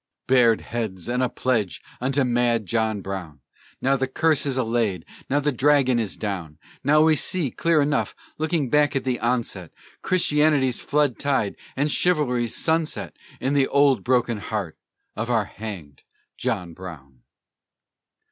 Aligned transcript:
Bared 0.25 0.61
heads 0.61 1.07
and 1.07 1.21
a 1.21 1.29
pledge 1.29 1.79
unto 1.99 2.23
mad 2.23 2.65
John 2.65 3.01
Brown! 3.01 3.39
Now 3.79 3.95
the 3.95 4.07
curse 4.07 4.47
is 4.47 4.57
allayed, 4.57 5.05
now 5.29 5.39
the 5.39 5.51
dragon 5.51 5.99
is 5.99 6.17
down, 6.17 6.57
Now 6.83 7.03
we 7.03 7.15
see, 7.15 7.51
clear 7.51 7.83
enough, 7.83 8.15
looking 8.39 8.71
back 8.71 8.95
at 8.95 9.03
the 9.03 9.19
onset, 9.19 9.71
Christianity's 10.01 10.81
flood 10.81 11.19
tide 11.19 11.55
and 11.75 11.91
Chivalry's 11.91 12.55
sunset 12.55 13.15
In 13.39 13.53
the 13.53 13.67
old 13.67 14.03
broken 14.03 14.39
heart 14.39 14.75
of 15.15 15.29
our 15.29 15.45
hanged 15.45 16.01
John 16.35 16.73
Brown! 16.73 17.21